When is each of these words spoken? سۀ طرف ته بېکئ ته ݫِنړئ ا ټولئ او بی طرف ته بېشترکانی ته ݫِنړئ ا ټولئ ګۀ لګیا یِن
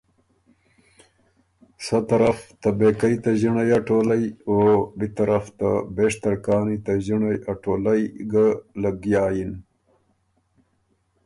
سۀ 1.85 1.97
طرف 2.09 2.37
ته 2.61 2.69
بېکئ 2.77 3.15
ته 3.23 3.31
ݫِنړئ 3.39 3.69
ا 3.77 3.79
ټولئ 3.87 4.23
او 4.47 4.57
بی 4.97 5.07
طرف 5.17 5.45
ته 5.59 5.69
بېشترکانی 5.95 6.77
ته 6.85 6.93
ݫِنړئ 7.05 7.37
ا 7.51 7.53
ټولئ 7.63 8.03
ګۀ 8.31 8.47
لګیا 8.81 9.25
یِن 9.35 9.53